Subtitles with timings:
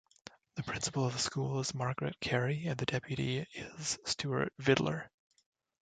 [0.55, 5.11] The principal of the school is Margaret Carey, and deputy is Stewart Vidler.